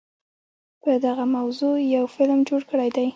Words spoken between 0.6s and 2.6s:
په دغه موضوع يو فلم